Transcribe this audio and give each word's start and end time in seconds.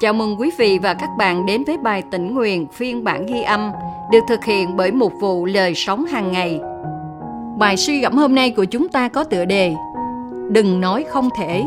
Chào 0.00 0.12
mừng 0.12 0.40
quý 0.40 0.50
vị 0.58 0.78
và 0.82 0.94
các 0.94 1.10
bạn 1.18 1.46
đến 1.46 1.64
với 1.64 1.78
bài 1.78 2.02
tĩnh 2.10 2.34
nguyện 2.34 2.66
phiên 2.66 3.04
bản 3.04 3.26
ghi 3.26 3.42
âm, 3.42 3.70
được 4.12 4.20
thực 4.28 4.44
hiện 4.44 4.76
bởi 4.76 4.92
một 4.92 5.12
vụ 5.20 5.46
lời 5.46 5.74
sống 5.74 6.04
hàng 6.04 6.32
ngày. 6.32 6.60
Bài 7.58 7.76
suy 7.76 8.00
gẫm 8.00 8.16
hôm 8.16 8.34
nay 8.34 8.50
của 8.50 8.64
chúng 8.64 8.88
ta 8.88 9.08
có 9.08 9.24
tựa 9.24 9.44
đề 9.44 9.74
Đừng 10.50 10.80
nói 10.80 11.04
không 11.08 11.28
thể. 11.38 11.62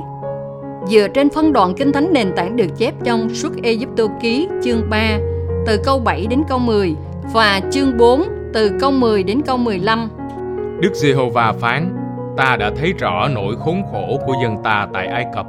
Dựa 0.87 1.07
trên 1.07 1.29
phân 1.29 1.53
đoạn 1.53 1.73
kinh 1.77 1.91
thánh 1.91 2.13
nền 2.13 2.31
tảng 2.35 2.55
được 2.55 2.77
chép 2.77 2.93
trong 3.03 3.29
suốt 3.33 3.63
Egypto 3.63 4.03
ký, 4.21 4.47
chương 4.63 4.89
3 4.89 5.17
từ 5.67 5.77
câu 5.83 5.99
7 5.99 6.27
đến 6.29 6.43
câu 6.49 6.59
10 6.59 6.95
và 7.33 7.61
chương 7.71 7.97
4 7.97 8.23
từ 8.53 8.71
câu 8.79 8.91
10 8.91 9.23
đến 9.23 9.41
câu 9.45 9.57
15. 9.57 10.09
Đức 10.79 10.91
Giê-hô-va 10.93 11.53
phán: 11.59 11.95
Ta 12.37 12.55
đã 12.59 12.71
thấy 12.79 12.93
rõ 12.93 13.27
nỗi 13.27 13.55
khốn 13.59 13.83
khổ 13.91 14.19
của 14.25 14.33
dân 14.43 14.55
ta 14.63 14.87
tại 14.93 15.07
Ai 15.07 15.25
Cập 15.35 15.45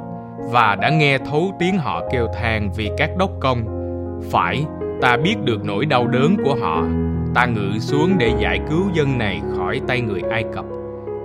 và 0.51 0.75
đã 0.81 0.89
nghe 0.89 1.17
thấu 1.17 1.53
tiếng 1.59 1.77
họ 1.77 2.01
kêu 2.11 2.27
than 2.33 2.71
vì 2.75 2.91
các 2.97 3.09
đốc 3.17 3.31
công. 3.39 3.65
Phải, 4.31 4.65
ta 5.01 5.17
biết 5.17 5.35
được 5.43 5.65
nỗi 5.65 5.85
đau 5.85 6.07
đớn 6.07 6.37
của 6.45 6.55
họ. 6.61 6.83
Ta 7.35 7.45
ngự 7.45 7.79
xuống 7.79 8.17
để 8.17 8.31
giải 8.39 8.59
cứu 8.69 8.81
dân 8.93 9.17
này 9.17 9.41
khỏi 9.57 9.81
tay 9.87 10.01
người 10.01 10.21
Ai 10.31 10.43
Cập, 10.53 10.65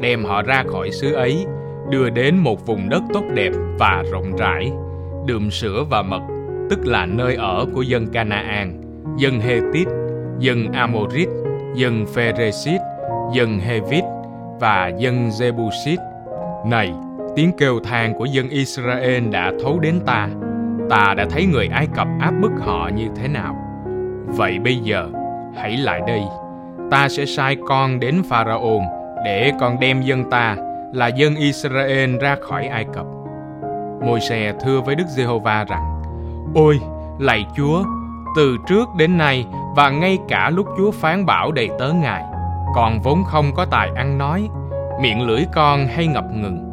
đem 0.00 0.24
họ 0.24 0.42
ra 0.42 0.64
khỏi 0.66 0.90
xứ 0.90 1.12
ấy, 1.12 1.46
đưa 1.90 2.10
đến 2.10 2.36
một 2.36 2.66
vùng 2.66 2.88
đất 2.88 3.02
tốt 3.12 3.22
đẹp 3.34 3.50
và 3.78 4.02
rộng 4.12 4.36
rãi, 4.36 4.72
đượm 5.26 5.50
sữa 5.50 5.84
và 5.90 6.02
mật, 6.02 6.20
tức 6.70 6.86
là 6.86 7.06
nơi 7.06 7.34
ở 7.34 7.66
của 7.74 7.82
dân 7.82 8.06
Canaan, 8.06 8.80
dân 9.16 9.40
Hethit, 9.40 9.88
dân 10.38 10.72
Amorit, 10.72 11.28
dân 11.74 12.06
Pheresit, 12.14 12.80
dân 13.34 13.58
Hevit 13.58 14.04
và 14.60 14.92
dân 14.98 15.28
Jebusit. 15.28 15.98
Này, 16.66 16.92
tiếng 17.36 17.52
kêu 17.58 17.80
than 17.80 18.14
của 18.14 18.24
dân 18.24 18.48
Israel 18.48 19.28
đã 19.28 19.52
thấu 19.62 19.78
đến 19.80 20.00
ta. 20.06 20.28
Ta 20.90 21.14
đã 21.16 21.26
thấy 21.30 21.46
người 21.46 21.68
Ai 21.72 21.86
Cập 21.94 22.08
áp 22.20 22.32
bức 22.42 22.52
họ 22.60 22.90
như 22.94 23.08
thế 23.16 23.28
nào. 23.28 23.56
Vậy 24.26 24.58
bây 24.58 24.76
giờ, 24.76 25.08
hãy 25.56 25.76
lại 25.76 26.00
đây. 26.06 26.22
Ta 26.90 27.08
sẽ 27.08 27.26
sai 27.26 27.56
con 27.68 28.00
đến 28.00 28.22
Pharaon 28.28 28.80
để 29.24 29.52
con 29.60 29.80
đem 29.80 30.02
dân 30.02 30.30
ta 30.30 30.56
là 30.92 31.06
dân 31.06 31.36
Israel 31.36 32.16
ra 32.20 32.36
khỏi 32.40 32.66
Ai 32.66 32.84
Cập. 32.94 33.06
Môi 34.06 34.20
xe 34.20 34.52
thưa 34.60 34.80
với 34.80 34.94
Đức 34.94 35.06
Giê-hô-va 35.08 35.64
rằng: 35.64 36.02
Ôi, 36.54 36.80
lạy 37.18 37.46
Chúa, 37.56 37.84
từ 38.36 38.56
trước 38.68 38.88
đến 38.98 39.18
nay 39.18 39.46
và 39.76 39.90
ngay 39.90 40.18
cả 40.28 40.50
lúc 40.50 40.66
Chúa 40.78 40.90
phán 40.90 41.26
bảo 41.26 41.52
đầy 41.52 41.70
tớ 41.78 41.92
Ngài, 41.92 42.24
con 42.74 43.00
vốn 43.02 43.24
không 43.24 43.54
có 43.54 43.64
tài 43.64 43.90
ăn 43.96 44.18
nói, 44.18 44.48
miệng 45.00 45.26
lưỡi 45.26 45.44
con 45.52 45.86
hay 45.86 46.06
ngập 46.06 46.24
ngừng 46.32 46.69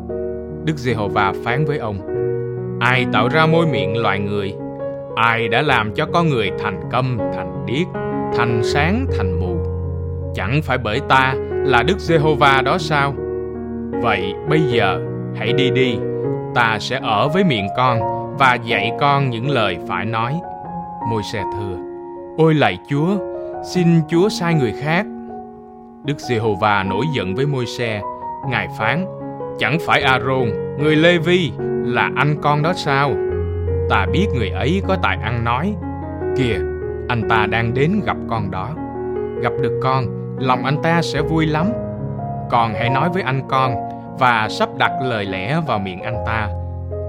Đức 0.67 0.77
Giê-hô-va 0.77 1.33
phán 1.43 1.65
với 1.65 1.77
ông: 1.77 1.99
Ai 2.79 3.05
tạo 3.13 3.29
ra 3.29 3.45
môi 3.45 3.67
miệng 3.67 3.97
loài 3.97 4.19
người? 4.19 4.55
Ai 5.15 5.47
đã 5.47 5.61
làm 5.61 5.93
cho 5.93 6.05
con 6.13 6.29
người 6.29 6.51
thành 6.59 6.81
câm, 6.91 7.17
thành 7.33 7.65
điếc, 7.65 7.87
thành 8.37 8.61
sáng, 8.63 9.05
thành 9.17 9.39
mù? 9.39 9.57
Chẳng 10.35 10.61
phải 10.63 10.77
bởi 10.77 10.99
ta 11.09 11.35
là 11.65 11.83
Đức 11.83 11.99
Giê-hô-va 11.99 12.61
đó 12.65 12.77
sao? 12.77 13.13
Vậy 14.01 14.33
bây 14.49 14.61
giờ 14.61 14.99
hãy 15.35 15.53
đi 15.53 15.69
đi, 15.69 15.97
ta 16.55 16.77
sẽ 16.79 16.99
ở 17.03 17.27
với 17.27 17.43
miệng 17.43 17.67
con 17.77 17.99
và 18.37 18.55
dạy 18.55 18.91
con 18.99 19.29
những 19.29 19.49
lời 19.49 19.77
phải 19.87 20.05
nói. 20.05 20.39
Môi 21.09 21.21
xe 21.33 21.43
thưa: 21.53 21.77
Ôi 22.37 22.53
lạy 22.53 22.77
Chúa, 22.89 23.17
xin 23.73 23.87
Chúa 24.09 24.29
sai 24.29 24.53
người 24.53 24.73
khác. 24.81 25.05
Đức 26.05 26.19
Giê-hô-va 26.19 26.83
nổi 26.83 27.05
giận 27.15 27.35
với 27.35 27.45
môi 27.45 27.65
xe, 27.65 28.01
ngài 28.49 28.67
phán: 28.79 29.05
Chẳng 29.59 29.77
phải 29.79 30.01
Aaron, 30.01 30.77
người 30.77 30.95
Lê 30.95 31.17
Vi, 31.17 31.51
là 31.85 32.11
anh 32.15 32.35
con 32.41 32.63
đó 32.63 32.73
sao? 32.75 33.11
Ta 33.89 34.05
biết 34.13 34.27
người 34.35 34.49
ấy 34.49 34.81
có 34.87 34.97
tài 35.03 35.17
ăn 35.23 35.43
nói. 35.43 35.75
Kìa, 36.37 36.59
anh 37.07 37.29
ta 37.29 37.45
đang 37.45 37.73
đến 37.73 38.01
gặp 38.05 38.17
con 38.29 38.51
đó. 38.51 38.69
Gặp 39.41 39.53
được 39.61 39.79
con, 39.83 40.05
lòng 40.39 40.65
anh 40.65 40.81
ta 40.83 41.01
sẽ 41.01 41.21
vui 41.21 41.45
lắm. 41.45 41.67
còn 42.49 42.73
hãy 42.73 42.89
nói 42.89 43.09
với 43.13 43.21
anh 43.21 43.41
con 43.49 43.75
và 44.19 44.47
sắp 44.49 44.69
đặt 44.77 44.91
lời 45.03 45.25
lẽ 45.25 45.61
vào 45.67 45.79
miệng 45.79 46.01
anh 46.01 46.17
ta. 46.25 46.49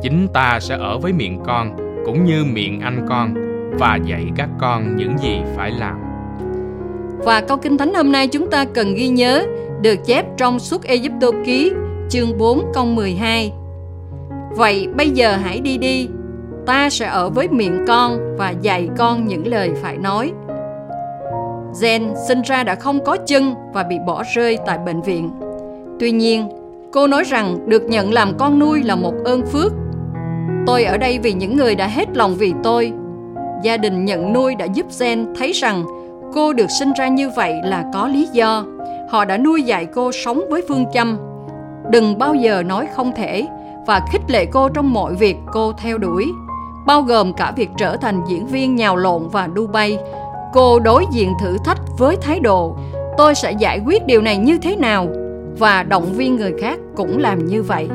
Chính 0.03 0.29
ta 0.33 0.61
sẽ 0.61 0.77
ở 0.77 0.99
với 0.99 1.13
miệng 1.13 1.41
con 1.47 1.77
cũng 2.07 2.25
như 2.25 2.45
miệng 2.45 2.81
anh 2.81 3.07
con 3.09 3.35
và 3.79 3.99
dạy 4.05 4.27
các 4.37 4.49
con 4.61 4.97
những 4.97 5.19
gì 5.19 5.41
phải 5.57 5.71
làm. 5.71 6.01
Và 7.25 7.41
câu 7.41 7.57
kinh 7.57 7.79
thánh 7.79 7.95
hôm 7.95 8.13
nay 8.13 8.29
chúng 8.29 8.51
ta 8.51 8.65
cần 8.65 8.95
ghi 8.95 9.09
nhớ 9.09 9.47
được 9.83 9.97
chép 10.07 10.27
trong 10.37 10.59
suốt 10.59 10.83
Egypto 10.85 11.29
ký 11.45 11.73
chương 12.09 12.39
4 12.39 12.65
câu 12.75 12.85
12 12.85 13.53
Vậy 14.57 14.89
bây 14.97 15.11
giờ 15.11 15.37
hãy 15.37 15.61
đi 15.61 15.79
đi. 15.79 16.09
Ta 16.67 16.91
sẽ 16.91 17.07
ở 17.07 17.31
với 17.31 17.49
miệng 17.49 17.85
con 17.89 18.37
Và 18.37 18.51
dạy 18.51 18.89
con 18.99 19.27
những 19.27 19.47
lời 19.47 19.71
phải 19.83 19.97
nói. 19.97 20.33
Jen 21.73 22.15
sinh 22.29 22.43
ra 22.43 22.65
đã 22.65 22.75
không 22.75 23.05
có 23.05 23.17
chân 23.17 23.55
Và 23.73 23.83
bị 23.83 23.97
bỏ 24.07 24.23
rơi 24.35 24.59
tại 24.67 24.79
bệnh 24.87 25.03
viện. 25.03 25.31
Tuy 26.01 26.11
nhiên, 26.11 26.49
Cô 26.93 27.07
nói 27.07 27.25
rằng 27.25 27.69
được 27.69 27.83
nhận 27.83 28.13
làm 28.13 28.39
con 28.39 28.59
nuôi 28.59 28.83
là 28.83 28.97
một 28.97 29.15
ơn 29.25 29.47
phước. 29.47 29.73
Tôi 30.67 30.85
ở 30.85 30.97
đây 30.97 31.19
vì 31.19 31.33
những 31.33 31.57
người 31.57 31.75
đã 31.75 31.87
hết 31.87 32.17
lòng 32.17 32.35
vì 32.35 32.53
tôi. 32.63 32.93
Gia 33.63 33.77
đình 33.77 34.05
nhận 34.05 34.33
nuôi 34.33 34.55
đã 34.55 34.65
giúp 34.65 34.87
Jen 34.91 35.35
thấy 35.35 35.53
rằng 35.53 35.85
Cô 36.35 36.53
được 36.53 36.71
sinh 36.79 36.93
ra 36.99 37.09
như 37.09 37.31
vậy 37.31 37.55
là 37.65 37.85
có 37.95 38.09
lý 38.09 38.29
do. 38.33 38.65
Họ 39.11 39.25
đã 39.25 39.39
nuôi 39.39 39.63
dạy 39.63 39.87
cô 39.95 40.13
sống 40.13 40.45
với 40.51 40.63
phương 40.69 40.87
châm 40.93 41.19
đừng 41.91 42.19
bao 42.19 42.35
giờ 42.35 42.63
nói 42.63 42.87
không 42.97 43.13
thể 43.17 43.47
và 43.87 44.01
khích 44.13 44.31
lệ 44.31 44.47
cô 44.47 44.69
trong 44.69 44.93
mọi 44.93 45.15
việc 45.15 45.37
cô 45.53 45.73
theo 45.73 45.99
đuổi, 45.99 46.33
bao 46.87 47.03
gồm 47.03 47.33
cả 47.33 47.53
việc 47.57 47.69
trở 47.79 47.97
thành 47.97 48.21
diễn 48.29 48.47
viên 48.47 48.77
nhào 48.77 48.97
lộn 48.97 49.29
và 49.29 49.47
đu 49.47 49.67
bay. 49.67 49.99
Cô 50.53 50.81
đối 50.81 51.05
diện 51.13 51.33
thử 51.41 51.57
thách 51.65 51.81
với 51.99 52.17
thái 52.17 52.41
độ 52.41 52.77
tôi 53.17 53.35
sẽ 53.35 53.53
giải 53.53 53.81
quyết 53.87 54.07
điều 54.07 54.21
này 54.21 54.37
như 54.37 54.59
thế 54.59 54.77
nào 54.77 55.09
và 55.59 55.83
động 55.83 56.13
viên 56.13 56.37
người 56.37 56.53
khác 56.61 56.79
cũng 56.97 57.19
làm 57.19 57.47
như 57.47 57.63
vậy. 57.63 57.89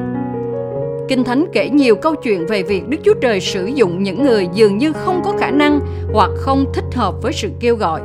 Kinh 1.07 1.23
Thánh 1.23 1.45
kể 1.53 1.69
nhiều 1.69 1.95
câu 1.95 2.15
chuyện 2.15 2.45
về 2.45 2.63
việc 2.63 2.87
Đức 2.89 2.97
Chúa 3.03 3.13
Trời 3.13 3.39
sử 3.39 3.65
dụng 3.65 4.03
những 4.03 4.23
người 4.23 4.47
dường 4.53 4.77
như 4.77 4.93
không 4.93 5.21
có 5.23 5.33
khả 5.39 5.51
năng 5.51 5.79
hoặc 6.13 6.29
không 6.37 6.65
thích 6.73 6.95
hợp 6.95 7.21
với 7.21 7.33
sự 7.33 7.49
kêu 7.59 7.75
gọi. 7.75 8.01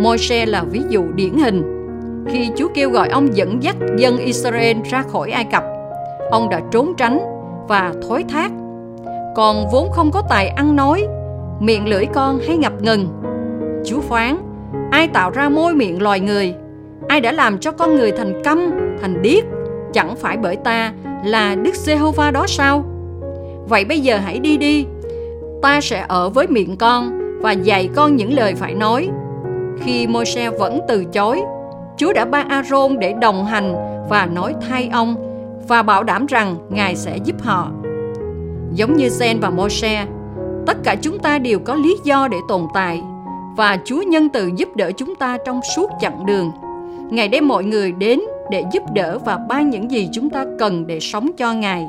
Môi-se 0.00 0.46
là 0.46 0.64
ví 0.70 0.82
dụ 0.88 1.04
điển 1.14 1.32
hình 1.38 1.75
khi 2.28 2.50
Chúa 2.56 2.68
kêu 2.74 2.90
gọi 2.90 3.08
ông 3.08 3.36
dẫn 3.36 3.62
dắt 3.62 3.76
dân 3.98 4.16
Israel 4.16 4.76
ra 4.90 5.02
khỏi 5.02 5.30
Ai 5.30 5.44
Cập. 5.44 5.64
Ông 6.30 6.48
đã 6.48 6.60
trốn 6.70 6.92
tránh 6.96 7.18
và 7.68 7.92
thối 8.08 8.24
thác. 8.28 8.52
Còn 9.36 9.66
vốn 9.72 9.90
không 9.92 10.10
có 10.10 10.22
tài 10.28 10.48
ăn 10.48 10.76
nói, 10.76 11.06
miệng 11.60 11.88
lưỡi 11.88 12.06
con 12.14 12.38
hay 12.46 12.56
ngập 12.56 12.82
ngừng. 12.82 13.08
Chúa 13.84 14.00
phán, 14.00 14.36
ai 14.90 15.08
tạo 15.08 15.30
ra 15.30 15.48
môi 15.48 15.74
miệng 15.74 16.02
loài 16.02 16.20
người? 16.20 16.54
Ai 17.08 17.20
đã 17.20 17.32
làm 17.32 17.58
cho 17.58 17.72
con 17.72 17.94
người 17.94 18.12
thành 18.12 18.42
câm, 18.44 18.70
thành 19.00 19.22
điếc? 19.22 19.44
Chẳng 19.92 20.16
phải 20.16 20.36
bởi 20.36 20.56
ta 20.56 20.92
là 21.24 21.54
Đức 21.54 21.74
Giê-hô-va 21.74 22.30
đó 22.30 22.46
sao? 22.46 22.84
Vậy 23.68 23.84
bây 23.84 24.00
giờ 24.00 24.16
hãy 24.16 24.38
đi 24.38 24.56
đi. 24.56 24.86
Ta 25.62 25.80
sẽ 25.80 26.04
ở 26.08 26.30
với 26.30 26.46
miệng 26.46 26.76
con 26.76 27.20
và 27.40 27.52
dạy 27.52 27.88
con 27.96 28.16
những 28.16 28.32
lời 28.32 28.54
phải 28.54 28.74
nói. 28.74 29.08
Khi 29.80 30.06
Môi-se 30.06 30.50
vẫn 30.50 30.80
từ 30.88 31.04
chối, 31.04 31.42
Chúa 31.96 32.12
đã 32.12 32.24
ban 32.24 32.48
Aaron 32.48 32.98
để 32.98 33.12
đồng 33.12 33.44
hành 33.44 33.74
và 34.08 34.26
nói 34.26 34.54
thay 34.68 34.88
ông 34.92 35.16
và 35.68 35.82
bảo 35.82 36.04
đảm 36.04 36.26
rằng 36.26 36.56
Ngài 36.68 36.96
sẽ 36.96 37.16
giúp 37.24 37.36
họ. 37.42 37.70
Giống 38.72 38.96
như 38.96 39.08
Zen 39.08 39.40
và 39.40 39.50
Moshe, 39.50 40.06
tất 40.66 40.76
cả 40.84 40.96
chúng 41.02 41.18
ta 41.18 41.38
đều 41.38 41.58
có 41.58 41.74
lý 41.74 41.96
do 42.04 42.28
để 42.28 42.38
tồn 42.48 42.62
tại 42.74 43.02
và 43.56 43.78
Chúa 43.84 44.02
nhân 44.02 44.28
từ 44.28 44.50
giúp 44.56 44.68
đỡ 44.76 44.90
chúng 44.96 45.14
ta 45.14 45.38
trong 45.46 45.60
suốt 45.76 45.90
chặng 46.00 46.26
đường. 46.26 46.52
Ngài 47.10 47.28
đem 47.28 47.48
mọi 47.48 47.64
người 47.64 47.92
đến 47.92 48.20
để 48.50 48.64
giúp 48.72 48.82
đỡ 48.94 49.18
và 49.24 49.38
ban 49.48 49.70
những 49.70 49.90
gì 49.90 50.08
chúng 50.12 50.30
ta 50.30 50.44
cần 50.58 50.86
để 50.86 51.00
sống 51.00 51.30
cho 51.36 51.52
Ngài. 51.52 51.88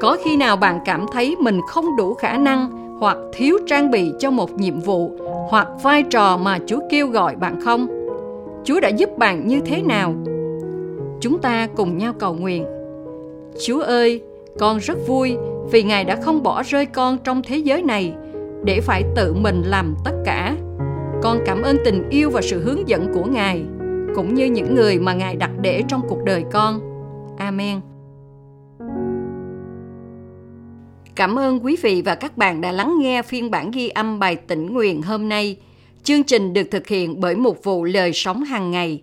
Có 0.00 0.16
khi 0.24 0.36
nào 0.36 0.56
bạn 0.56 0.80
cảm 0.84 1.06
thấy 1.12 1.36
mình 1.40 1.60
không 1.68 1.96
đủ 1.96 2.14
khả 2.14 2.38
năng 2.38 2.70
hoặc 3.00 3.16
thiếu 3.32 3.58
trang 3.66 3.90
bị 3.90 4.12
cho 4.18 4.30
một 4.30 4.52
nhiệm 4.52 4.80
vụ 4.80 5.10
hoặc 5.48 5.68
vai 5.82 6.02
trò 6.02 6.36
mà 6.36 6.58
Chúa 6.66 6.80
kêu 6.90 7.06
gọi 7.06 7.36
bạn 7.36 7.60
không? 7.64 8.01
Chúa 8.64 8.80
đã 8.80 8.88
giúp 8.88 9.18
bạn 9.18 9.46
như 9.46 9.60
thế 9.60 9.82
nào? 9.82 10.14
Chúng 11.20 11.38
ta 11.42 11.68
cùng 11.76 11.98
nhau 11.98 12.12
cầu 12.18 12.34
nguyện. 12.34 12.66
Chúa 13.66 13.80
ơi, 13.80 14.22
con 14.58 14.78
rất 14.78 14.98
vui 15.06 15.36
vì 15.70 15.82
Ngài 15.82 16.04
đã 16.04 16.16
không 16.16 16.42
bỏ 16.42 16.62
rơi 16.62 16.86
con 16.86 17.18
trong 17.24 17.42
thế 17.42 17.56
giới 17.56 17.82
này 17.82 18.14
để 18.64 18.80
phải 18.80 19.02
tự 19.16 19.34
mình 19.34 19.62
làm 19.66 19.94
tất 20.04 20.12
cả. 20.24 20.56
Con 21.22 21.38
cảm 21.46 21.62
ơn 21.62 21.76
tình 21.84 22.08
yêu 22.10 22.30
và 22.30 22.42
sự 22.42 22.62
hướng 22.64 22.88
dẫn 22.88 23.14
của 23.14 23.24
Ngài, 23.24 23.64
cũng 24.14 24.34
như 24.34 24.44
những 24.44 24.74
người 24.74 24.98
mà 24.98 25.14
Ngài 25.14 25.36
đặt 25.36 25.50
để 25.60 25.82
trong 25.88 26.00
cuộc 26.08 26.24
đời 26.24 26.44
con. 26.52 26.80
Amen. 27.38 27.80
Cảm 31.14 31.38
ơn 31.38 31.64
quý 31.64 31.76
vị 31.82 32.02
và 32.04 32.14
các 32.14 32.36
bạn 32.36 32.60
đã 32.60 32.72
lắng 32.72 32.94
nghe 33.00 33.22
phiên 33.22 33.50
bản 33.50 33.70
ghi 33.70 33.88
âm 33.88 34.18
bài 34.18 34.36
tỉnh 34.36 34.72
nguyện 34.72 35.02
hôm 35.02 35.28
nay– 35.28 35.56
Chương 36.04 36.24
trình 36.24 36.52
được 36.52 36.70
thực 36.70 36.88
hiện 36.88 37.20
bởi 37.20 37.36
một 37.36 37.64
vụ 37.64 37.84
lời 37.84 38.12
sống 38.14 38.44
hàng 38.44 38.70
ngày. 38.70 39.02